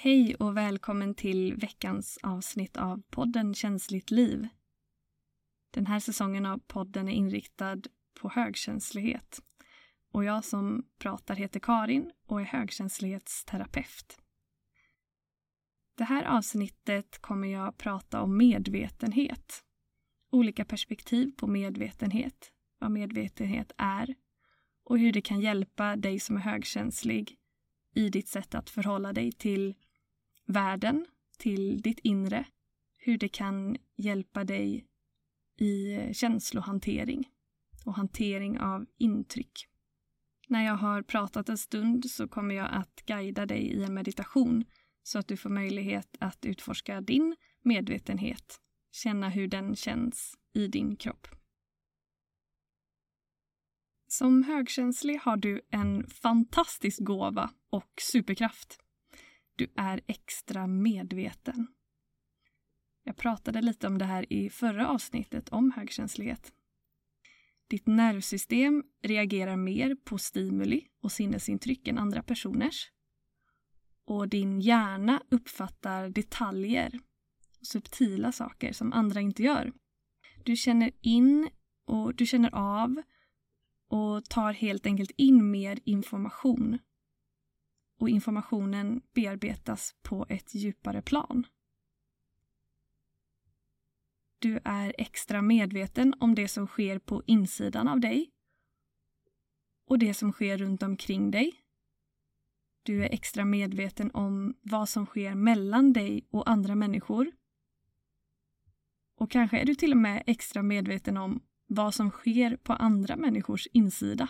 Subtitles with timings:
[0.00, 4.48] Hej och välkommen till veckans avsnitt av podden Känsligt liv.
[5.70, 7.76] Den här säsongen av podden är inriktad
[8.20, 9.40] på högkänslighet.
[10.12, 14.18] Och jag som pratar heter Karin och är högkänslighetsterapeut.
[15.96, 19.64] Det här avsnittet kommer jag prata om medvetenhet.
[20.30, 24.14] Olika perspektiv på medvetenhet, vad medvetenhet är
[24.84, 27.36] och hur det kan hjälpa dig som är högkänslig
[27.94, 29.74] i ditt sätt att förhålla dig till
[30.48, 31.06] världen,
[31.38, 32.44] till ditt inre.
[32.96, 34.86] Hur det kan hjälpa dig
[35.56, 37.28] i känslohantering
[37.84, 39.68] och hantering av intryck.
[40.48, 44.64] När jag har pratat en stund så kommer jag att guida dig i en meditation
[45.02, 48.60] så att du får möjlighet att utforska din medvetenhet.
[48.92, 51.28] Känna hur den känns i din kropp.
[54.06, 58.80] Som högkänslig har du en fantastisk gåva och superkraft.
[59.58, 61.66] Du är extra medveten.
[63.04, 66.52] Jag pratade lite om det här i förra avsnittet om högkänslighet.
[67.68, 72.92] Ditt nervsystem reagerar mer på stimuli och sinnesintryck än andra personers.
[74.04, 77.00] Och din hjärna uppfattar detaljer,
[77.62, 79.72] subtila saker som andra inte gör.
[80.44, 81.50] Du känner in
[81.86, 83.02] och du känner av
[83.88, 86.78] och tar helt enkelt in mer information.
[87.98, 91.46] Och informationen bearbetas på ett djupare plan.
[94.38, 98.30] Du är extra medveten om det som sker på insidan av dig
[99.86, 101.52] och det som sker runt omkring dig.
[102.82, 107.32] Du är extra medveten om vad som sker mellan dig och andra människor.
[109.16, 113.16] Och kanske är du till och med extra medveten om vad som sker på andra
[113.16, 114.28] människors insida.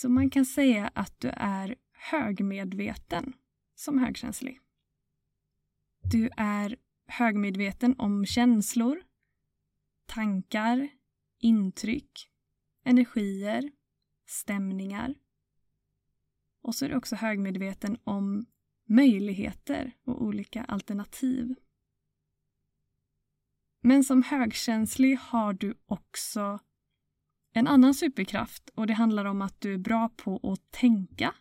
[0.00, 3.32] Så man kan säga att du är högmedveten
[3.74, 4.60] som högkänslig.
[6.02, 9.02] Du är högmedveten om känslor,
[10.06, 10.88] tankar,
[11.38, 12.30] intryck,
[12.84, 13.70] energier,
[14.26, 15.14] stämningar.
[16.62, 18.46] Och så är du också högmedveten om
[18.88, 21.54] möjligheter och olika alternativ.
[23.80, 26.58] Men som högkänslig har du också
[27.52, 31.34] en annan superkraft och det handlar om att du är bra på att tänka,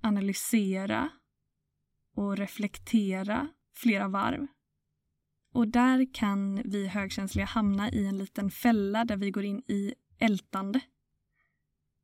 [0.00, 1.10] analysera
[2.14, 4.46] och reflektera flera varv.
[5.52, 9.94] Och där kan vi högkänsliga hamna i en liten fälla där vi går in i
[10.18, 10.80] ältande.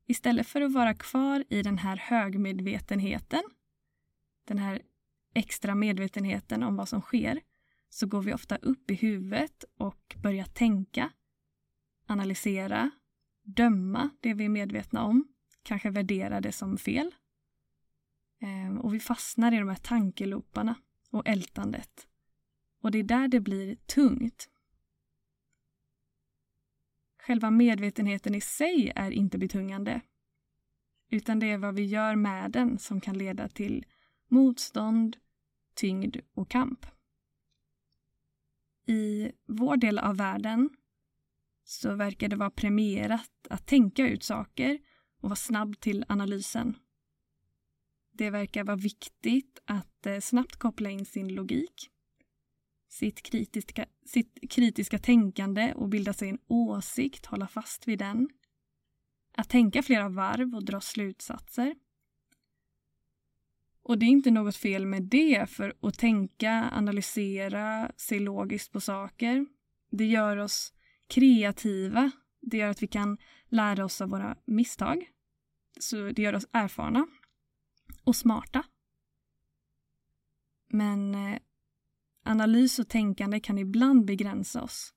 [0.07, 3.43] Istället för att vara kvar i den här högmedvetenheten,
[4.45, 4.83] den här
[5.35, 7.41] extra medvetenheten om vad som sker,
[7.89, 11.13] så går vi ofta upp i huvudet och börjar tänka,
[12.07, 12.91] analysera,
[13.55, 15.29] döma det vi är medvetna om,
[15.63, 17.15] kanske värdera det som fel.
[18.41, 20.75] Ehm, och vi fastnar i de här tankeloparna
[21.11, 22.09] och ältandet.
[22.83, 24.49] Och det är där det blir tungt.
[27.19, 30.01] Själva medvetenheten i sig är inte betungande.
[31.11, 33.87] Utan det är vad vi gör med den som kan leda till
[34.29, 35.17] motstånd,
[35.75, 36.87] tyngd och kamp.
[38.87, 40.71] I vår del av världen
[41.65, 44.79] så verkar det vara premierat att tänka ut saker
[45.21, 46.77] och vara snabb till analysen.
[48.13, 51.91] Det verkar vara viktigt att eh, snabbt koppla in sin logik,
[52.89, 58.29] sitt kritiska, sitt kritiska tänkande och bilda sig en åsikt, hålla fast vid den.
[59.37, 61.75] Att tänka flera varv och dra slutsatser.
[63.83, 68.81] Och det är inte något fel med det, för att tänka, analysera, se logiskt på
[68.81, 69.47] saker,
[69.91, 70.73] det gör oss
[71.11, 72.11] kreativa.
[72.41, 75.09] Det gör att vi kan lära oss av våra misstag.
[75.81, 77.07] Så det gör oss erfarna
[78.05, 78.63] och smarta.
[80.69, 81.39] Men eh,
[82.25, 84.95] analys och tänkande kan ibland begränsa oss.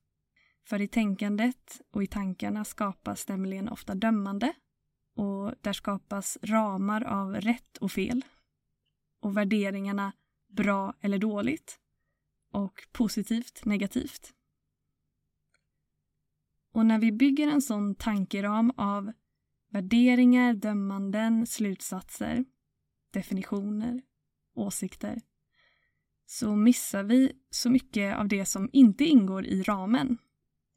[0.65, 4.53] För i tänkandet och i tankarna skapas nämligen ofta dömande
[5.15, 8.25] och där skapas ramar av rätt och fel
[9.21, 10.13] och värderingarna
[10.47, 11.79] bra eller dåligt
[12.51, 14.33] och positivt negativt.
[16.73, 19.11] Och när vi bygger en sån tankeram av
[19.69, 22.45] värderingar, dömanden, slutsatser,
[23.11, 24.01] definitioner,
[24.55, 25.21] åsikter
[26.25, 30.17] så missar vi så mycket av det som inte ingår i ramen.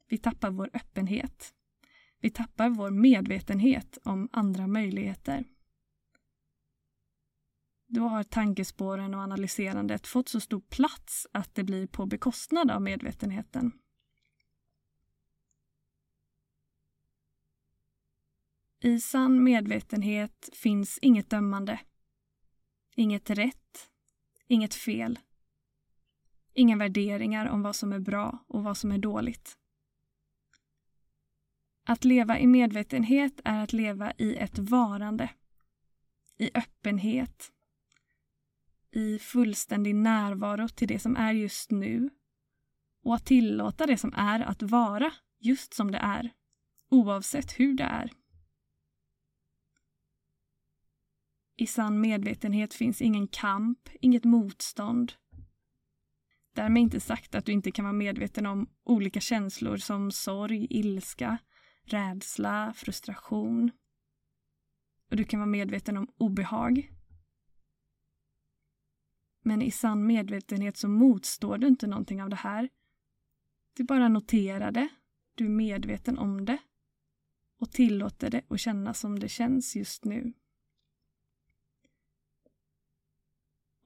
[0.09, 1.53] Vi tappar vår öppenhet.
[2.21, 5.45] Vi tappar vår medvetenhet om andra möjligheter.
[7.87, 12.81] Då har tankespåren och analyserandet fått så stor plats att det blir på bekostnad av
[12.81, 13.71] medvetenheten.
[18.79, 21.79] I sann medvetenhet finns inget dömande.
[22.95, 23.89] Inget rätt,
[24.47, 25.19] inget fel.
[26.53, 29.57] Inga värderingar om vad som är bra och vad som är dåligt.
[31.83, 35.29] Att leva i medvetenhet är att leva i ett varande.
[36.37, 37.51] I öppenhet.
[38.91, 42.09] I fullständig närvaro till det som är just nu.
[43.03, 46.29] Och att tillåta det som är att vara just som det är.
[46.89, 48.11] Oavsett hur det är.
[51.59, 55.13] I sann medvetenhet finns ingen kamp, inget motstånd.
[56.53, 61.37] Därmed inte sagt att du inte kan vara medveten om olika känslor som sorg, ilska,
[61.83, 63.71] rädsla, frustration.
[65.09, 66.91] Och du kan vara medveten om obehag.
[69.43, 72.69] Men i sann medvetenhet så motstår du inte någonting av det här.
[73.73, 74.89] Du bara noterar det,
[75.35, 76.57] du är medveten om det
[77.59, 80.33] och tillåter det att kännas som det känns just nu.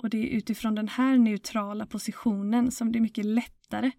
[0.01, 3.91] Och det är utifrån den här neutrala positionen som det är mycket lättare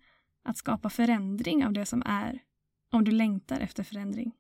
[0.44, 2.43] att skapa förändring av det som är,
[2.90, 4.32] om du längtar efter förändring.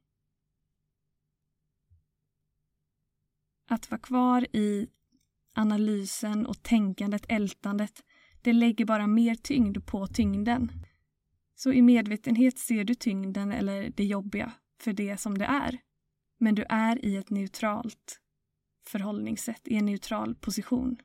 [3.68, 4.88] Att vara kvar i
[5.54, 8.04] analysen och tänkandet, ältandet,
[8.42, 10.72] det lägger bara mer tyngd på tyngden.
[11.54, 15.78] Så i medvetenhet ser du tyngden eller det jobbiga för det som det är.
[16.38, 18.20] Men du är i ett neutralt
[18.86, 20.96] förhållningssätt, i en neutral position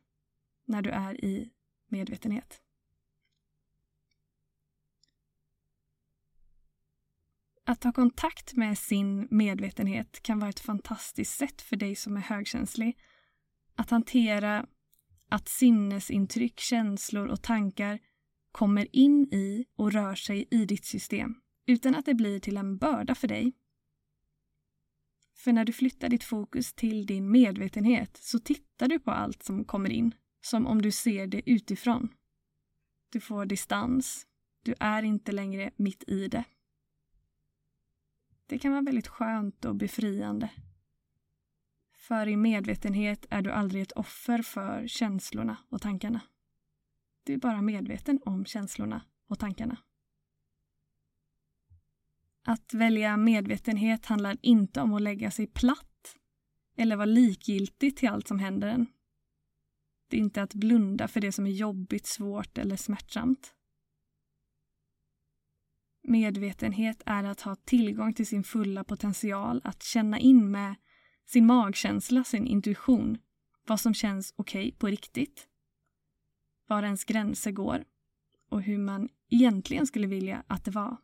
[0.67, 1.51] när du är i
[1.87, 2.61] medvetenhet.
[7.65, 12.21] Att ta kontakt med sin medvetenhet kan vara ett fantastiskt sätt för dig som är
[12.21, 12.97] högkänslig
[13.75, 14.67] att hantera
[15.29, 17.99] att sinnesintryck, känslor och tankar
[18.51, 21.35] kommer in i och rör sig i ditt system
[21.65, 23.53] utan att det blir till en börda för dig.
[25.35, 29.65] För när du flyttar ditt fokus till din medvetenhet så tittar du på allt som
[29.65, 32.13] kommer in som om du ser det utifrån.
[33.09, 34.27] Du får distans.
[34.63, 36.43] Du är inte längre mitt i det.
[38.45, 40.49] Det kan vara väldigt skönt och befriande.
[41.97, 46.21] För i medvetenhet är du aldrig ett offer för känslorna och tankarna.
[47.23, 49.77] Du är bara medveten om känslorna och tankarna.
[52.43, 56.17] Att välja medvetenhet handlar inte om att lägga sig platt
[56.77, 58.87] eller vara likgiltig till allt som händer en.
[60.07, 63.53] Det är inte att blunda för det som är jobbigt, svårt eller smärtsamt.
[66.03, 70.75] Medvetenhet är att ha tillgång till sin fulla potential, att känna in med
[71.25, 73.17] sin magkänsla, sin intuition,
[73.67, 75.47] vad som känns okej okay på riktigt,
[76.67, 77.85] var ens gränser går
[78.49, 80.97] och hur man egentligen skulle vilja att det var.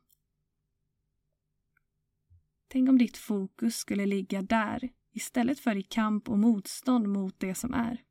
[2.67, 7.55] Tänk om ditt fokus skulle ligga där istället för i kamp och motstånd mot det
[7.55, 8.03] som är.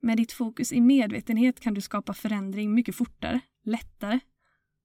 [0.00, 4.20] Med ditt fokus i medvetenhet kan du skapa förändring mycket fortare, lättare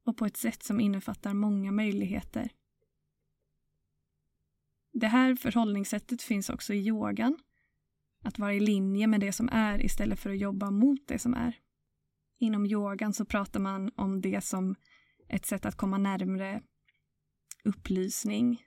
[0.06, 2.52] och på ett sätt som innefattar många möjligheter.
[4.94, 7.38] Det här förhållningssättet finns också i yogan.
[8.24, 11.34] Att vara i linje med det som är istället för att jobba mot det som
[11.34, 11.60] är.
[12.40, 14.76] Inom yogan så pratar man om det som
[15.28, 16.62] ett sätt att komma närmre
[17.64, 18.64] upplysning,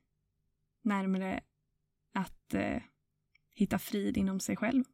[0.83, 1.41] närmre
[2.15, 2.83] att eh,
[3.51, 4.85] hitta frid inom sig själv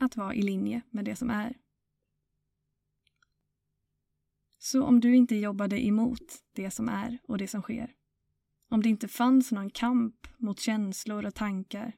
[0.00, 1.58] att vara i linje med det som är.
[4.58, 7.94] Så om du inte jobbade emot det som är och det som sker,
[8.68, 11.92] om det inte fanns någon kamp mot känslor och tankar,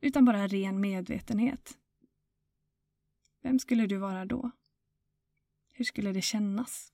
[0.00, 1.78] utan bara ren medvetenhet,
[3.42, 4.50] vem skulle du vara då?
[5.72, 6.91] Hur skulle det kännas?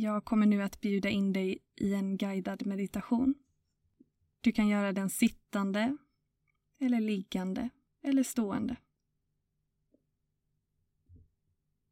[0.00, 3.34] Jag kommer nu att bjuda in dig i en guidad meditation.
[4.40, 5.96] Du kan göra den sittande,
[6.80, 7.70] eller liggande,
[8.02, 8.76] eller stående.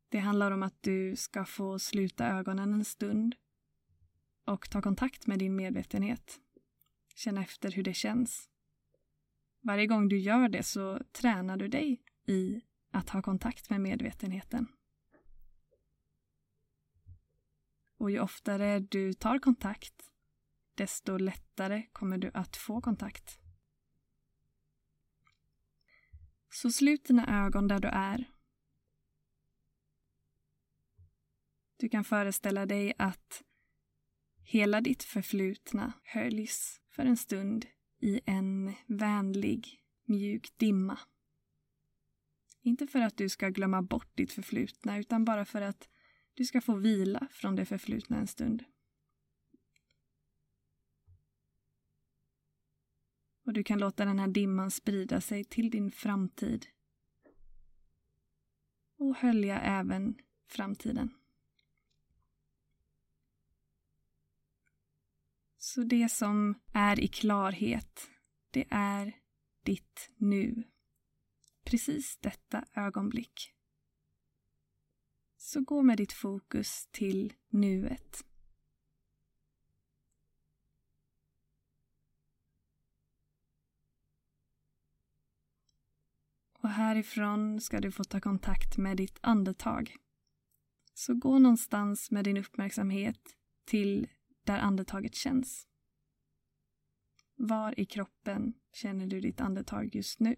[0.08, 3.36] Det handlar om att du ska få sluta ögonen en stund
[4.44, 6.40] och ta kontakt med din medvetenhet.
[7.14, 8.48] Känn efter hur det känns.
[9.60, 12.60] Varje gång du gör det så tränar du dig i
[12.90, 14.75] att ha kontakt med medvetenheten.
[18.06, 20.12] Och ju oftare du tar kontakt,
[20.74, 23.38] desto lättare kommer du att få kontakt.
[26.50, 28.24] Så slut dina ögon där du är.
[31.76, 33.42] Du kan föreställa dig att
[34.42, 37.66] hela ditt förflutna höljs för en stund
[37.98, 40.98] i en vänlig, mjuk dimma.
[42.62, 45.88] Inte för att du ska glömma bort ditt förflutna utan bara för att
[46.36, 48.64] du ska få vila från det förflutna en stund.
[53.44, 56.66] Och du kan låta den här dimman sprida sig till din framtid.
[58.96, 61.10] Och hölja även framtiden.
[65.58, 68.10] Så det som är i klarhet,
[68.50, 69.12] det är
[69.62, 70.64] ditt nu.
[71.64, 73.55] Precis detta ögonblick.
[75.46, 78.24] Så gå med ditt fokus till nuet.
[86.52, 89.96] Och härifrån ska du få ta kontakt med ditt andetag.
[90.94, 94.08] Så gå någonstans med din uppmärksamhet till
[94.44, 95.68] där andetaget känns.
[97.34, 100.36] Var i kroppen känner du ditt andetag just nu?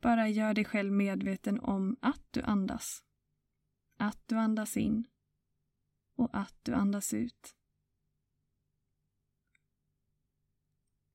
[0.00, 3.04] Bara gör dig själv medveten om att du andas.
[3.96, 5.06] Att du andas in
[6.14, 7.56] och att du andas ut.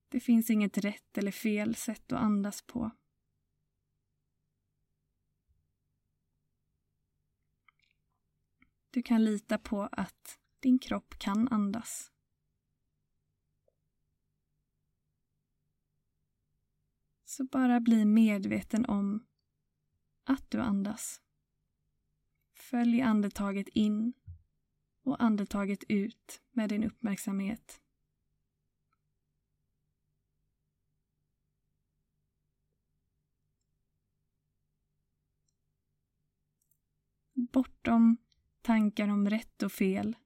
[0.08, 2.90] Det finns inget rätt eller fel sätt att andas på.
[8.90, 12.12] Du kan lita på att din kropp kan andas.
[17.28, 19.26] Så bara bli medveten om
[20.24, 21.20] att du andas.
[22.54, 24.12] Följ andetaget in
[25.02, 27.80] och andetaget ut med din uppmärksamhet.
[37.32, 38.16] Bortom
[38.62, 40.16] tankar om rätt och fel,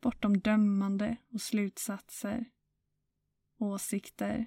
[0.00, 2.50] bortom dömande och slutsatser,
[3.56, 4.46] åsikter.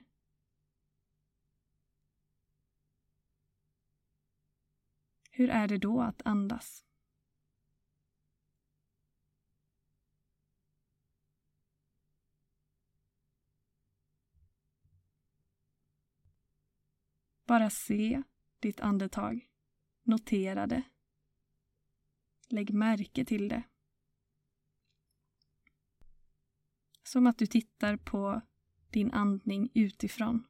[5.43, 6.85] Hur är det då att andas?
[17.45, 18.23] Bara se
[18.59, 19.47] ditt andetag.
[20.03, 20.83] Notera det.
[22.49, 23.63] Lägg märke till det.
[27.03, 28.41] Som att du tittar på
[28.89, 30.47] din andning utifrån.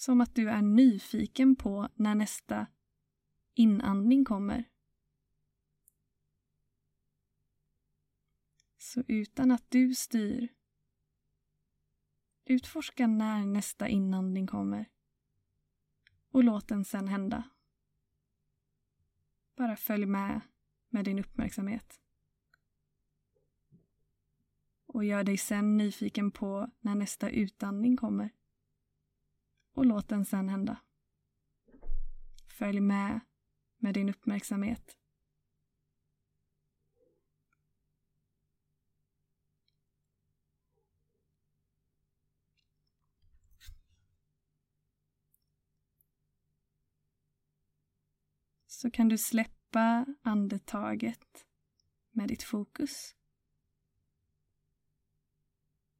[0.00, 2.66] Som att du är nyfiken på när nästa
[3.54, 4.64] inandning kommer.
[8.78, 10.48] Så utan att du styr,
[12.44, 14.88] utforska när nästa inandning kommer
[16.30, 17.50] och låt den sen hända.
[19.56, 20.40] Bara följ med
[20.88, 22.00] med din uppmärksamhet.
[24.86, 28.30] Och gör dig sen nyfiken på när nästa utandning kommer.
[29.80, 30.80] Och låt den sen hända.
[32.46, 33.20] Följ med
[33.78, 34.96] med din uppmärksamhet.
[48.66, 51.46] så kan du släppa andetaget
[52.10, 53.14] med ditt fokus.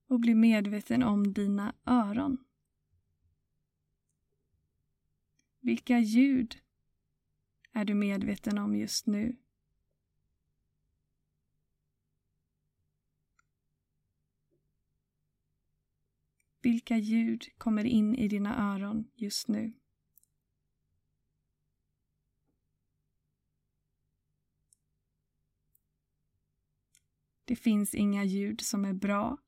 [0.06, 2.44] Och bli medveten om dina öron.
[5.70, 6.58] Vilka ljud
[7.72, 9.36] är du medveten om just nu?
[16.62, 19.72] Vilka ljud kommer in i dina öron just nu?
[27.44, 29.38] Det finns inga ljud som är bra.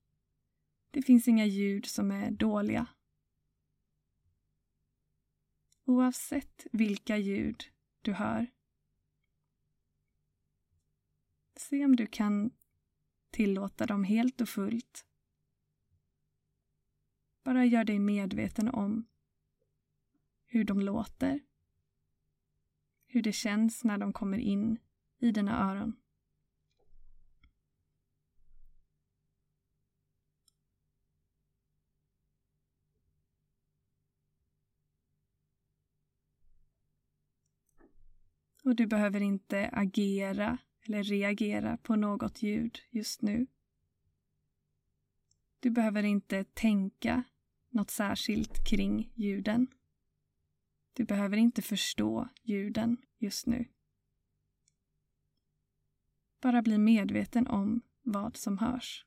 [0.91, 2.87] Det finns inga ljud som är dåliga.
[5.93, 7.65] Oavsett vilka ljud
[8.03, 8.47] du hör.
[11.57, 12.51] Se om du kan
[13.31, 15.07] tillåta dem helt och fullt.
[17.43, 19.07] Bara gör dig medveten om
[20.45, 21.41] hur de låter.
[23.07, 24.79] Hur det känns när de kommer in
[25.19, 25.97] i dina öron.
[38.63, 43.47] Och du behöver inte agera eller reagera på något ljud just nu.
[45.61, 47.25] Du behöver inte tänka
[47.71, 49.67] något särskilt kring ljuden.
[50.93, 53.69] Du behöver inte förstå ljuden just nu.
[56.41, 59.07] Bara bli medveten om vad som hörs.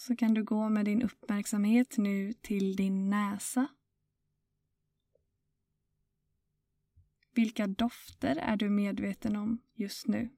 [0.00, 3.68] Så kan du gå med din uppmärksamhet nu till din näsa.
[7.30, 10.36] Vilka dofter är du medveten om just nu?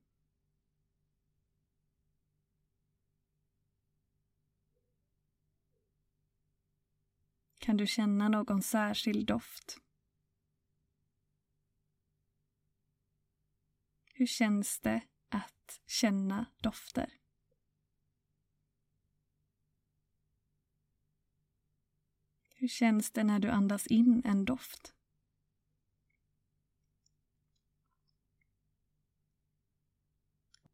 [7.59, 9.79] Kan du känna någon särskild doft?
[14.15, 17.22] Hur känns det att känna dofter?
[22.63, 24.95] Hur känns det när du andas in en doft?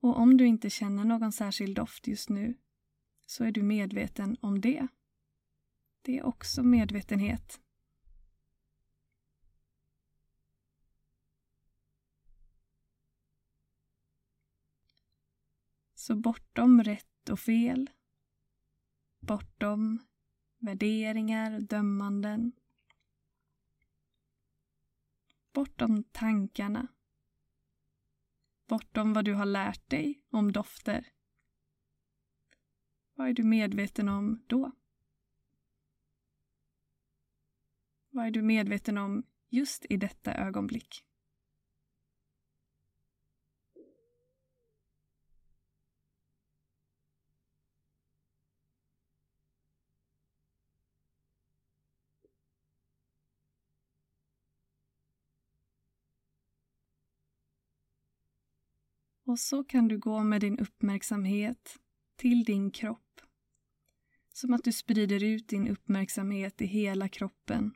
[0.01, 2.55] Och om du inte känner någon särskild doft just nu
[3.27, 4.89] så är du medveten om det.
[6.03, 7.61] Det är också medvetenhet.
[15.95, 17.91] Så bortom rätt och fel,
[19.21, 20.09] bortom
[20.59, 22.53] värderingar, och dömanden.
[25.53, 26.89] Bortom tankarna.
[28.67, 31.13] Bortom vad du har lärt dig om dofter.
[33.15, 34.73] Vad är du medveten om då?
[38.11, 41.08] Vad är du medveten om just i detta ögonblick?
[59.29, 61.79] Och så kan du gå med din uppmärksamhet
[62.17, 63.21] till din kropp.
[64.33, 67.75] Som att du sprider ut din uppmärksamhet i hela kroppen.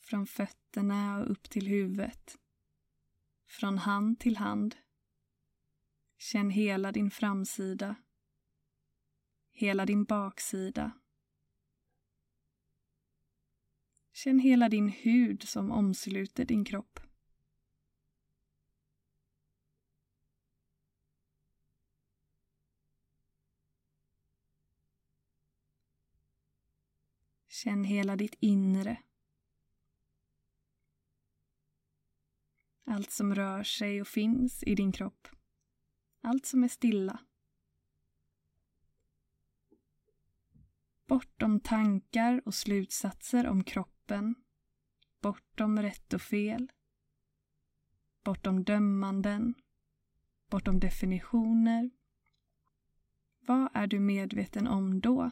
[0.00, 2.38] Från fötterna och upp till huvudet.
[3.46, 4.76] Från hand till hand.
[6.18, 7.94] Känn hela din framsida.
[9.50, 10.92] Hela din baksida.
[14.12, 17.05] Känn hela din hud som omsluter din kropp.
[27.66, 29.02] Känn hela ditt inre.
[32.84, 35.28] Allt som rör sig och finns i din kropp.
[36.20, 37.20] Allt som är stilla.
[41.06, 44.34] Bortom tankar och slutsatser om kroppen.
[45.20, 46.72] Bortom rätt och fel.
[48.24, 49.54] Bortom dömanden.
[50.50, 51.90] Bortom definitioner.
[53.40, 55.30] Vad är du medveten om då?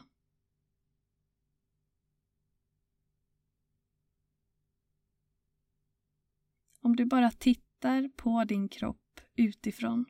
[6.85, 10.05] Om du bara tittar på din kropp utifrån,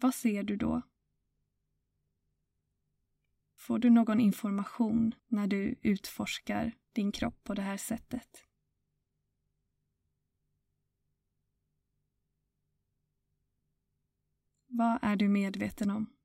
[0.00, 0.82] vad ser du då?
[3.54, 8.44] Får du någon information när du utforskar din kropp på det här sättet?
[14.66, 16.16] Vad är du medveten om?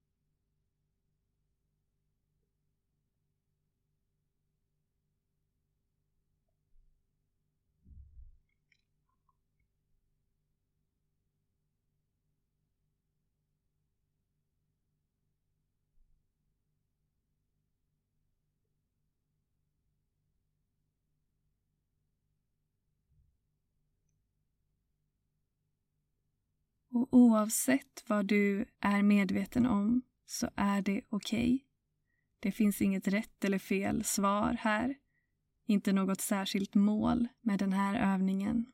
[27.02, 31.56] Och oavsett vad du är medveten om så är det okej.
[31.56, 31.60] Okay.
[32.40, 34.96] Det finns inget rätt eller fel svar här.
[35.66, 38.66] Inte något särskilt mål med den här övningen.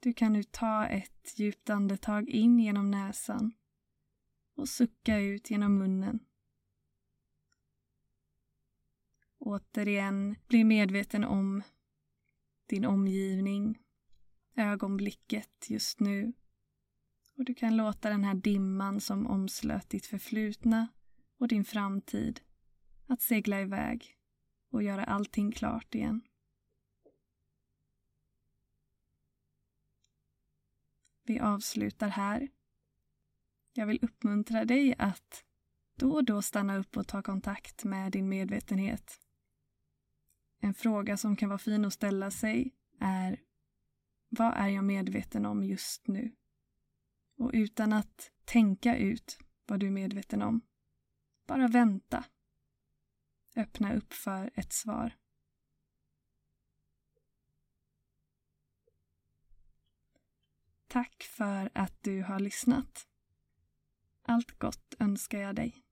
[0.00, 3.52] Du kan nu ta ett djupt andetag in genom näsan
[4.56, 6.20] och sucka ut genom munnen.
[9.46, 11.62] Återigen, bli medveten om
[12.66, 13.78] din omgivning,
[14.56, 16.32] ögonblicket just nu
[17.36, 20.88] Och du kan låta den här dimman som omslöt ditt förflutna
[21.38, 22.40] och din framtid
[23.06, 24.16] att segla iväg
[24.70, 26.20] och göra allting klart igen.
[31.22, 32.48] Vi avslutar här.
[33.72, 35.44] Jag vill uppmuntra dig att
[35.94, 39.23] då och då stanna upp och ta kontakt med din medvetenhet.
[40.64, 43.40] En fråga som kan vara fin att ställa sig är
[44.28, 46.36] vad är jag medveten om just nu?
[47.36, 50.60] Och utan att tänka ut vad du är medveten om,
[51.46, 52.24] bara vänta.
[53.56, 55.12] Öppna upp för ett svar.
[60.86, 63.08] Tack för att du har lyssnat.
[64.22, 65.83] Allt gott önskar jag dig.